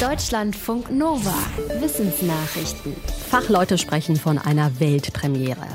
Deutschlandfunk 0.00 0.90
Nova. 0.90 1.34
Wissensnachrichten. 1.80 2.94
Fachleute 3.30 3.78
sprechen 3.78 4.16
von 4.16 4.36
einer 4.36 4.78
Weltpremiere. 4.78 5.66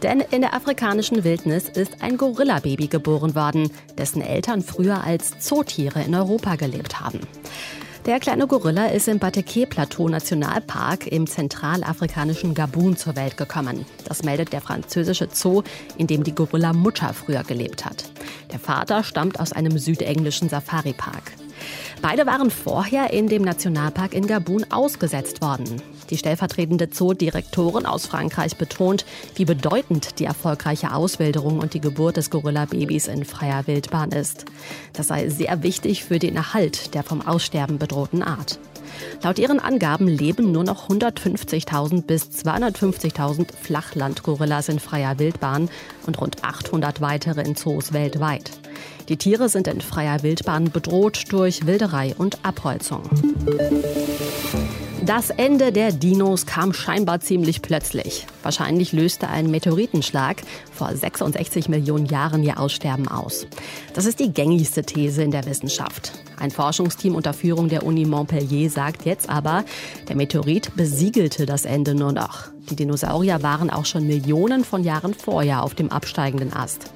Denn 0.00 0.20
in 0.20 0.42
der 0.42 0.54
afrikanischen 0.54 1.24
Wildnis 1.24 1.68
ist 1.70 2.00
ein 2.00 2.16
Gorilla-Baby 2.16 2.86
geboren 2.86 3.34
worden, 3.34 3.72
dessen 3.98 4.22
Eltern 4.22 4.62
früher 4.62 5.02
als 5.02 5.40
Zootiere 5.40 6.04
in 6.04 6.14
Europa 6.14 6.54
gelebt 6.54 7.00
haben. 7.00 7.18
Der 8.06 8.20
kleine 8.20 8.46
Gorilla 8.46 8.86
ist 8.86 9.08
im 9.08 9.18
Bateke-Plateau 9.18 10.08
Nationalpark 10.08 11.08
im 11.08 11.26
zentralafrikanischen 11.26 12.54
Gabun 12.54 12.96
zur 12.96 13.16
Welt 13.16 13.36
gekommen. 13.36 13.86
Das 14.04 14.22
meldet 14.22 14.52
der 14.52 14.60
französische 14.60 15.26
Zoo, 15.32 15.64
in 15.98 16.06
dem 16.06 16.22
die 16.22 16.34
Gorilla-Mutter 16.34 17.12
früher 17.12 17.42
gelebt 17.42 17.84
hat. 17.84 18.04
Der 18.52 18.60
Vater 18.60 19.02
stammt 19.02 19.40
aus 19.40 19.52
einem 19.52 19.78
südenglischen 19.78 20.48
Safari-Park. 20.48 21.32
Beide 22.02 22.26
waren 22.26 22.50
vorher 22.50 23.12
in 23.12 23.28
dem 23.28 23.42
Nationalpark 23.42 24.14
in 24.14 24.26
Gabun 24.26 24.66
ausgesetzt 24.70 25.40
worden. 25.40 25.80
Die 26.10 26.18
stellvertretende 26.18 26.90
Zoodirektorin 26.90 27.86
aus 27.86 28.06
Frankreich 28.06 28.56
betont, 28.56 29.04
wie 29.36 29.44
bedeutend 29.44 30.18
die 30.18 30.26
erfolgreiche 30.26 30.92
Auswilderung 30.92 31.60
und 31.60 31.74
die 31.74 31.80
Geburt 31.80 32.16
des 32.16 32.30
Gorilla-Babys 32.30 33.08
in 33.08 33.24
freier 33.24 33.66
Wildbahn 33.66 34.10
ist. 34.12 34.44
Das 34.92 35.08
sei 35.08 35.28
sehr 35.28 35.62
wichtig 35.62 36.04
für 36.04 36.18
den 36.18 36.36
Erhalt 36.36 36.94
der 36.94 37.02
vom 37.02 37.26
Aussterben 37.26 37.78
bedrohten 37.78 38.22
Art. 38.22 38.58
Laut 39.22 39.38
ihren 39.38 39.60
Angaben 39.60 40.08
leben 40.08 40.52
nur 40.52 40.64
noch 40.64 40.88
150.000 40.88 42.02
bis 42.02 42.24
250.000 42.24 43.48
Flachlandgorillas 43.60 44.68
in 44.68 44.78
freier 44.78 45.18
Wildbahn 45.18 45.70
und 46.06 46.20
rund 46.20 46.44
800 46.44 47.00
weitere 47.00 47.42
in 47.42 47.56
Zoos 47.56 47.92
weltweit. 47.92 48.50
Die 49.08 49.18
Tiere 49.18 49.50
sind 49.50 49.68
in 49.68 49.82
freier 49.82 50.22
Wildbahn 50.22 50.70
bedroht 50.70 51.24
durch 51.28 51.66
Wilderei 51.66 52.14
und 52.16 52.38
Abholzung. 52.42 53.02
Das 55.04 55.28
Ende 55.28 55.70
der 55.70 55.92
Dinos 55.92 56.46
kam 56.46 56.72
scheinbar 56.72 57.20
ziemlich 57.20 57.60
plötzlich. 57.60 58.26
Wahrscheinlich 58.42 58.92
löste 58.92 59.28
ein 59.28 59.50
Meteoritenschlag 59.50 60.40
vor 60.72 60.96
66 60.96 61.68
Millionen 61.68 62.06
Jahren 62.06 62.42
ihr 62.42 62.58
Aussterben 62.58 63.06
aus. 63.06 63.46
Das 63.92 64.06
ist 64.06 64.20
die 64.20 64.32
gängigste 64.32 64.82
These 64.82 65.22
in 65.22 65.30
der 65.30 65.44
Wissenschaft. 65.44 66.12
Ein 66.38 66.50
Forschungsteam 66.50 67.14
unter 67.14 67.34
Führung 67.34 67.68
der 67.68 67.84
Uni 67.84 68.06
Montpellier 68.06 68.70
sagt 68.70 69.04
jetzt 69.04 69.28
aber, 69.28 69.64
der 70.08 70.16
Meteorit 70.16 70.74
besiegelte 70.74 71.44
das 71.44 71.66
Ende 71.66 71.94
nur 71.94 72.12
noch. 72.12 72.46
Die 72.70 72.76
Dinosaurier 72.76 73.42
waren 73.42 73.68
auch 73.68 73.84
schon 73.84 74.06
Millionen 74.06 74.64
von 74.64 74.82
Jahren 74.82 75.12
vorher 75.12 75.62
auf 75.62 75.74
dem 75.74 75.92
absteigenden 75.92 76.54
Ast. 76.54 76.90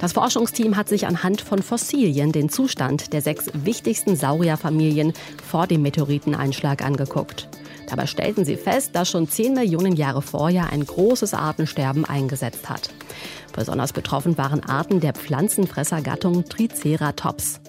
Das 0.00 0.12
Forschungsteam 0.12 0.76
hat 0.76 0.88
sich 0.88 1.06
anhand 1.06 1.40
von 1.40 1.60
Fossilien 1.60 2.30
den 2.30 2.48
Zustand 2.48 3.12
der 3.12 3.20
sechs 3.20 3.46
wichtigsten 3.52 4.14
Saurierfamilien 4.14 5.12
vor 5.44 5.66
dem 5.66 5.82
Meteoriteneinschlag 5.82 6.84
angeguckt. 6.84 7.48
Dabei 7.88 8.06
stellten 8.06 8.44
sie 8.44 8.56
fest, 8.56 8.90
dass 8.94 9.10
schon 9.10 9.28
10 9.28 9.54
Millionen 9.54 9.96
Jahre 9.96 10.22
vorher 10.22 10.70
ein 10.70 10.84
großes 10.84 11.34
Artensterben 11.34 12.04
eingesetzt 12.04 12.68
hat. 12.68 12.90
Besonders 13.54 13.92
betroffen 13.92 14.38
waren 14.38 14.62
Arten 14.62 15.00
der 15.00 15.14
Pflanzenfressergattung 15.14 16.44
Triceratops. 16.44 17.60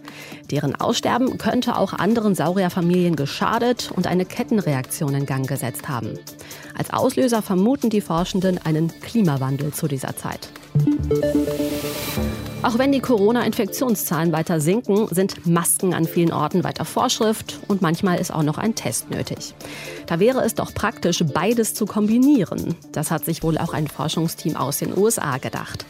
Deren 0.51 0.75
Aussterben 0.75 1.37
könnte 1.37 1.77
auch 1.77 1.93
anderen 1.93 2.35
Saurierfamilien 2.35 3.15
geschadet 3.15 3.91
und 3.95 4.05
eine 4.05 4.25
Kettenreaktion 4.25 5.15
in 5.15 5.25
Gang 5.25 5.47
gesetzt 5.47 5.87
haben. 5.87 6.19
Als 6.77 6.91
Auslöser 6.91 7.41
vermuten 7.41 7.89
die 7.89 8.01
Forschenden 8.01 8.59
einen 8.63 8.91
Klimawandel 9.01 9.73
zu 9.73 9.87
dieser 9.87 10.15
Zeit. 10.15 10.49
Auch 12.61 12.77
wenn 12.77 12.91
die 12.91 12.99
Corona-Infektionszahlen 12.99 14.33
weiter 14.33 14.59
sinken, 14.59 15.07
sind 15.09 15.47
Masken 15.47 15.93
an 15.93 16.05
vielen 16.05 16.33
Orten 16.33 16.65
weiter 16.65 16.83
Vorschrift 16.83 17.57
und 17.69 17.81
manchmal 17.81 18.19
ist 18.19 18.33
auch 18.33 18.43
noch 18.43 18.57
ein 18.57 18.75
Test 18.75 19.09
nötig. 19.09 19.55
Da 20.07 20.19
wäre 20.19 20.43
es 20.43 20.55
doch 20.55 20.73
praktisch, 20.73 21.23
beides 21.33 21.73
zu 21.73 21.85
kombinieren. 21.85 22.75
Das 22.91 23.11
hat 23.11 23.23
sich 23.23 23.43
wohl 23.43 23.57
auch 23.57 23.73
ein 23.73 23.87
Forschungsteam 23.87 24.57
aus 24.57 24.79
den 24.79 24.95
USA 24.97 25.37
gedacht. 25.37 25.85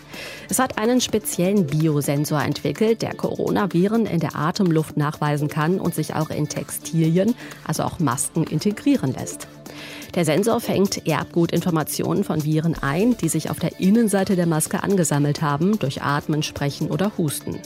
Es 0.48 0.60
hat 0.60 0.78
einen 0.78 1.02
speziellen 1.02 1.66
Biosensor 1.66 2.42
entwickelt, 2.44 3.02
der 3.02 3.16
Coronaviren 3.16 4.06
in 4.06 4.20
der 4.20 4.36
Atemluft 4.36 4.96
nachweisen 4.96 5.48
kann 5.48 5.80
und 5.80 5.96
sich 5.96 6.14
auch 6.14 6.30
in 6.30 6.50
Textilien, 6.50 7.34
also 7.66 7.84
auch 7.84 7.98
Masken, 8.00 8.44
integrieren 8.44 9.14
lässt. 9.14 9.48
Der 10.16 10.26
Sensor 10.26 10.60
fängt 10.60 11.08
Erbgutinformationen 11.08 12.24
von 12.24 12.44
Viren 12.44 12.76
ein, 12.82 13.16
die 13.18 13.30
sich 13.30 13.50
auf 13.50 13.60
der 13.60 13.80
Innenseite 13.80 14.36
der 14.36 14.48
Maske 14.48 14.84
angesammelt 14.84 15.42
haben, 15.42 15.78
durch 15.78 16.02
Atmen, 16.02 16.42
Sprechen 16.42 16.90
oder 16.90 17.12
Husten. 17.18 17.60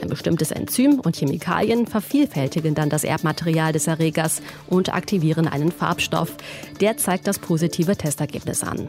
Ein 0.00 0.08
bestimmtes 0.08 0.50
Enzym 0.50 1.00
und 1.00 1.16
Chemikalien 1.16 1.86
vervielfältigen 1.86 2.74
dann 2.74 2.88
das 2.88 3.04
Erbmaterial 3.04 3.72
des 3.72 3.86
Erregers 3.86 4.42
und 4.68 4.92
aktivieren 4.92 5.46
einen 5.46 5.70
Farbstoff. 5.70 6.34
Der 6.80 6.96
zeigt 6.96 7.28
das 7.28 7.38
positive 7.38 7.96
Testergebnis 7.96 8.64
an. 8.64 8.86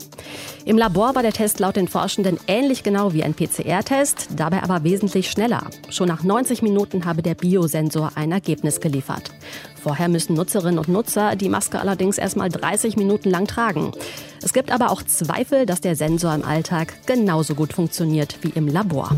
Im 0.65 0.77
Labor 0.77 1.13
war 1.13 1.21
der 1.21 1.33
Test 1.33 1.59
laut 1.59 1.75
den 1.75 1.87
Forschenden 1.87 2.39
ähnlich 2.47 2.83
genau 2.83 3.13
wie 3.13 3.23
ein 3.23 3.35
PCR-Test, 3.35 4.29
dabei 4.37 4.63
aber 4.63 4.83
wesentlich 4.83 5.29
schneller. 5.29 5.67
Schon 5.89 6.07
nach 6.07 6.23
90 6.23 6.61
Minuten 6.63 7.05
habe 7.05 7.21
der 7.21 7.35
Biosensor 7.35 8.13
ein 8.15 8.31
Ergebnis 8.31 8.79
geliefert. 8.79 9.31
Vorher 9.83 10.07
müssen 10.07 10.35
Nutzerinnen 10.35 10.79
und 10.79 10.87
Nutzer 10.87 11.35
die 11.35 11.49
Maske 11.49 11.77
allerdings 11.77 12.17
erstmal 12.17 12.47
30 12.47 12.95
Minuten 12.95 13.29
lang 13.29 13.47
tragen. 13.47 13.91
Es 14.41 14.53
gibt 14.53 14.71
aber 14.71 14.91
auch 14.91 15.03
Zweifel, 15.03 15.65
dass 15.65 15.81
der 15.81 15.97
Sensor 15.97 16.33
im 16.33 16.45
Alltag 16.45 17.05
genauso 17.05 17.53
gut 17.53 17.73
funktioniert 17.73 18.37
wie 18.43 18.51
im 18.55 18.69
Labor. 18.69 19.11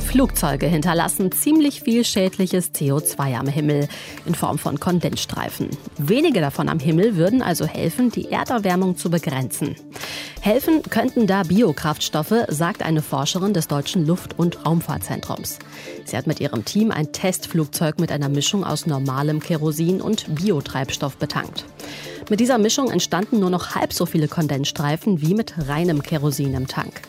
Flugzeuge 0.00 0.66
hinterlassen 0.66 1.30
ziemlich 1.32 1.82
viel 1.82 2.02
schädliches 2.02 2.72
CO2 2.72 3.36
am 3.38 3.46
Himmel 3.46 3.88
in 4.24 4.34
Form 4.34 4.56
von 4.56 4.80
Kondensstreifen. 4.80 5.68
Wenige 5.98 6.40
davon 6.40 6.70
am 6.70 6.78
Himmel 6.78 7.16
würden 7.16 7.42
also 7.42 7.66
helfen, 7.66 8.10
die 8.10 8.30
Erderwärmung 8.30 8.96
zu 8.96 9.10
begrenzen. 9.10 9.76
Helfen 10.40 10.82
könnten 10.82 11.26
da 11.26 11.42
Biokraftstoffe, 11.42 12.46
sagt 12.48 12.82
eine 12.82 13.02
Forscherin 13.02 13.54
des 13.54 13.68
Deutschen 13.68 14.06
Luft- 14.06 14.38
und 14.38 14.64
Raumfahrtzentrums. 14.64 15.58
Sie 16.04 16.16
hat 16.16 16.26
mit 16.26 16.40
ihrem 16.40 16.64
Team 16.64 16.90
ein 16.90 17.12
Testflugzeug 17.12 17.98
mit 17.98 18.12
einer 18.12 18.28
Mischung 18.28 18.64
aus 18.64 18.86
normalem 18.86 19.40
Kerosin 19.40 20.00
und 20.00 20.34
Biotreibstoff 20.34 21.16
betankt. 21.16 21.64
Mit 22.30 22.40
dieser 22.40 22.58
Mischung 22.58 22.90
entstanden 22.90 23.40
nur 23.40 23.50
noch 23.50 23.74
halb 23.74 23.92
so 23.92 24.06
viele 24.06 24.28
Kondensstreifen 24.28 25.22
wie 25.22 25.34
mit 25.34 25.54
reinem 25.66 26.02
Kerosin 26.02 26.54
im 26.54 26.66
Tank. 26.66 27.02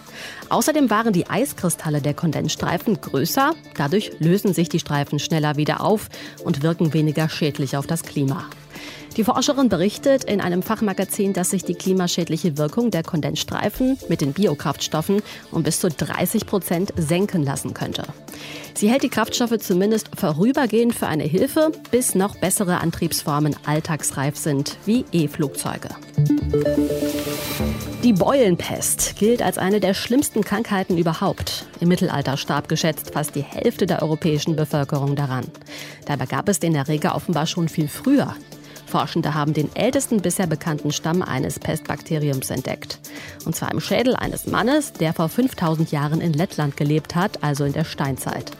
Außerdem 0.50 0.90
waren 0.90 1.13
die 1.13 1.29
Eiskristalle 1.29 2.01
der 2.01 2.13
Kondensstreifen 2.13 3.00
größer, 3.00 3.53
dadurch 3.78 4.11
lösen 4.19 4.53
sich 4.53 4.69
die 4.69 4.79
Streifen 4.79 5.19
schneller 5.19 5.56
wieder 5.56 5.81
auf 5.81 6.09
und 6.44 6.63
wirken 6.63 6.94
weniger 6.94 7.29
schädlich 7.29 7.78
auf 7.78 7.85
das 7.85 8.03
Klima. 8.03 8.46
Die 9.17 9.23
Forscherin 9.23 9.69
berichtet 9.69 10.23
in 10.23 10.40
einem 10.40 10.63
Fachmagazin, 10.63 11.34
dass 11.34 11.50
sich 11.50 11.63
die 11.63 11.73
klimaschädliche 11.73 12.57
Wirkung 12.57 12.91
der 12.91 13.03
Kondensstreifen 13.03 13.97
mit 14.07 14.22
den 14.22 14.34
Biokraftstoffen 14.34 15.22
um 15.51 15.63
bis 15.63 15.79
zu 15.79 15.90
30 15.90 16.45
Prozent 16.45 16.94
senken 16.95 17.44
lassen 17.44 17.73
könnte. 17.73 18.03
Sie 18.73 18.90
hält 18.90 19.03
die 19.03 19.09
Kraftstoffe 19.09 19.57
zumindest 19.59 20.09
vorübergehend 20.16 20.95
für 20.95 21.07
eine 21.07 21.23
Hilfe, 21.23 21.72
bis 21.91 22.16
noch 22.16 22.38
bessere 22.38 22.79
Antriebsformen 22.79 23.56
alltagsreif 23.66 24.38
sind, 24.38 24.78
wie 24.85 25.03
E-Flugzeuge. 25.11 25.90
Die 28.03 28.13
Beulenpest 28.13 29.17
gilt 29.17 29.41
als 29.41 29.57
eine 29.57 29.81
der 29.81 29.94
schlimmsten 29.94 30.46
Krankheiten 30.46 30.97
überhaupt. 30.97 31.66
Im 31.81 31.90
Mittelalter 31.90 32.38
starb 32.38 32.69
geschätzt 32.69 33.11
fast 33.11 33.35
die 33.35 33.41
Hälfte 33.41 33.85
der 33.85 34.01
europäischen 34.01 34.56
Bevölkerung 34.56 35.17
daran. 35.17 35.46
Dabei 36.06 36.25
gab 36.25 36.47
es 36.47 36.59
den 36.59 36.75
Erreger 36.75 37.16
offenbar 37.16 37.46
schon 37.46 37.67
viel 37.67 37.90
früher. 37.90 38.35
Forschende 38.90 39.34
haben 39.34 39.54
den 39.54 39.74
ältesten 39.76 40.22
bisher 40.22 40.48
bekannten 40.48 40.92
Stamm 40.92 41.22
eines 41.22 41.60
Pestbakteriums 41.60 42.50
entdeckt. 42.50 43.00
Und 43.46 43.56
zwar 43.56 43.72
im 43.72 43.80
Schädel 43.80 44.16
eines 44.16 44.48
Mannes, 44.48 44.92
der 44.94 45.14
vor 45.14 45.30
5000 45.30 45.92
Jahren 45.92 46.20
in 46.20 46.34
Lettland 46.34 46.76
gelebt 46.76 47.16
hat, 47.16 47.44
also 47.44 47.64
in 47.64 47.74
der 47.74 47.86
Steinzeit. 47.86 48.52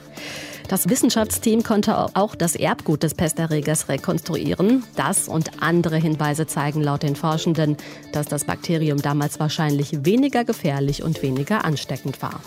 Das 0.68 0.88
Wissenschaftsteam 0.88 1.64
konnte 1.64 1.96
auch 2.14 2.36
das 2.36 2.54
Erbgut 2.54 3.02
des 3.02 3.14
Pesterregers 3.14 3.88
rekonstruieren. 3.88 4.84
Das 4.94 5.26
und 5.26 5.62
andere 5.62 5.96
Hinweise 5.96 6.46
zeigen 6.46 6.80
laut 6.80 7.02
den 7.02 7.16
Forschenden, 7.16 7.76
dass 8.12 8.26
das 8.26 8.44
Bakterium 8.44 9.02
damals 9.02 9.40
wahrscheinlich 9.40 10.04
weniger 10.04 10.44
gefährlich 10.44 11.02
und 11.02 11.22
weniger 11.22 11.64
ansteckend 11.64 12.22
war. 12.22 12.40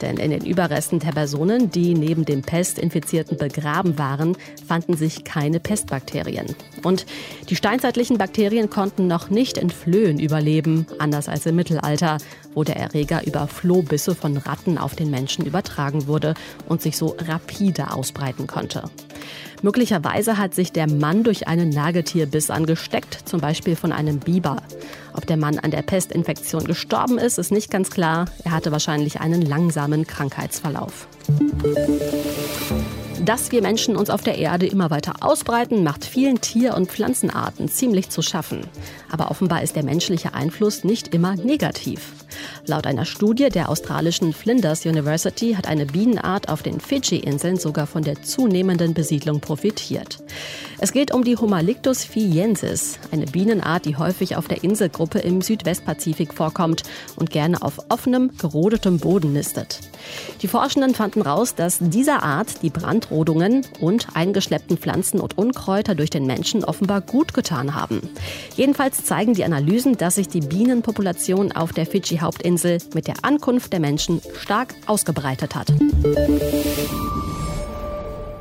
Denn 0.00 0.16
in 0.16 0.30
den 0.30 0.44
Überresten 0.44 0.98
der 0.98 1.12
Personen, 1.12 1.70
die 1.70 1.94
neben 1.94 2.24
dem 2.24 2.42
Pestinfizierten 2.42 3.36
begraben 3.36 3.98
waren, 3.98 4.36
fanden 4.66 4.96
sich 4.96 5.24
keine 5.24 5.60
Pestbakterien. 5.60 6.46
Und 6.82 7.06
die 7.48 7.56
steinzeitlichen 7.56 8.16
Bakterien 8.16 8.70
konnten 8.70 9.06
noch 9.06 9.30
nicht 9.30 9.58
in 9.58 9.70
Flöhen 9.70 10.18
überleben, 10.18 10.86
anders 10.98 11.28
als 11.28 11.44
im 11.46 11.56
Mittelalter, 11.56 12.18
wo 12.54 12.64
der 12.64 12.76
Erreger 12.76 13.26
über 13.26 13.46
Flohbisse 13.46 14.14
von 14.14 14.36
Ratten 14.36 14.78
auf 14.78 14.94
den 14.94 15.10
Menschen 15.10 15.44
übertragen 15.44 16.06
wurde 16.06 16.34
und 16.66 16.80
sich 16.80 16.96
so 16.96 17.16
rapide 17.18 17.92
ausbreiten 17.92 18.46
konnte. 18.46 18.84
Möglicherweise 19.62 20.38
hat 20.38 20.54
sich 20.54 20.72
der 20.72 20.90
Mann 20.90 21.22
durch 21.22 21.48
einen 21.48 21.70
Nagetierbiss 21.70 22.50
angesteckt, 22.50 23.28
zum 23.28 23.40
Beispiel 23.40 23.76
von 23.76 23.92
einem 23.92 24.18
Biber. 24.18 24.56
Ob 25.12 25.26
der 25.26 25.36
Mann 25.36 25.58
an 25.58 25.70
der 25.70 25.82
Pestinfektion 25.82 26.64
gestorben 26.64 27.18
ist, 27.18 27.38
ist 27.38 27.52
nicht 27.52 27.70
ganz 27.70 27.90
klar. 27.90 28.26
Er 28.44 28.52
hatte 28.52 28.72
wahrscheinlich 28.72 29.20
einen 29.20 29.42
langsamen 29.42 30.06
Krankheitsverlauf. 30.06 31.08
Dass 33.30 33.52
wir 33.52 33.62
Menschen 33.62 33.94
uns 33.94 34.10
auf 34.10 34.22
der 34.22 34.38
Erde 34.38 34.66
immer 34.66 34.90
weiter 34.90 35.12
ausbreiten, 35.20 35.84
macht 35.84 36.04
vielen 36.04 36.40
Tier- 36.40 36.74
und 36.74 36.90
Pflanzenarten 36.90 37.68
ziemlich 37.68 38.10
zu 38.10 38.22
schaffen. 38.22 38.62
Aber 39.08 39.30
offenbar 39.30 39.62
ist 39.62 39.76
der 39.76 39.84
menschliche 39.84 40.34
Einfluss 40.34 40.82
nicht 40.82 41.14
immer 41.14 41.36
negativ. 41.36 42.10
Laut 42.66 42.88
einer 42.88 43.04
Studie 43.04 43.48
der 43.48 43.68
australischen 43.68 44.32
Flinders 44.32 44.84
University 44.84 45.52
hat 45.52 45.68
eine 45.68 45.86
Bienenart 45.86 46.48
auf 46.48 46.64
den 46.64 46.80
Fidschi-Inseln 46.80 47.56
sogar 47.56 47.86
von 47.86 48.02
der 48.02 48.20
zunehmenden 48.20 48.94
Besiedlung 48.94 49.38
profitiert. 49.38 50.18
Es 50.82 50.92
geht 50.92 51.12
um 51.12 51.24
die 51.24 51.36
Humalictus 51.36 52.04
fiensis, 52.04 52.98
eine 53.10 53.26
Bienenart, 53.26 53.84
die 53.84 53.96
häufig 53.96 54.36
auf 54.36 54.48
der 54.48 54.64
Inselgruppe 54.64 55.18
im 55.18 55.42
Südwestpazifik 55.42 56.32
vorkommt 56.32 56.84
und 57.16 57.30
gerne 57.30 57.60
auf 57.62 57.78
offenem, 57.90 58.30
gerodetem 58.38 58.98
Boden 58.98 59.34
nistet. 59.34 59.80
Die 60.42 60.48
Forschenden 60.48 60.94
fanden 60.94 61.22
raus, 61.22 61.54
dass 61.54 61.78
dieser 61.80 62.22
Art 62.22 62.62
die 62.62 62.70
Brandrodungen 63.20 63.66
und 63.80 64.08
eingeschleppten 64.14 64.78
Pflanzen 64.78 65.20
und 65.20 65.36
Unkräuter 65.36 65.94
durch 65.94 66.08
den 66.08 66.26
Menschen 66.26 66.64
offenbar 66.64 67.02
gut 67.02 67.34
getan 67.34 67.74
haben. 67.74 68.00
Jedenfalls 68.56 69.04
zeigen 69.04 69.34
die 69.34 69.44
Analysen, 69.44 69.98
dass 69.98 70.14
sich 70.14 70.28
die 70.28 70.40
Bienenpopulation 70.40 71.52
auf 71.52 71.72
der 71.72 71.86
Fidschi-Hauptinsel 71.86 72.78
mit 72.94 73.06
der 73.06 73.16
Ankunft 73.22 73.72
der 73.74 73.80
Menschen 73.80 74.22
stark 74.38 74.74
ausgebreitet 74.86 75.54
hat. 75.54 75.70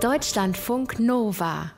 Deutschlandfunk 0.01 0.99
Nova 0.99 1.71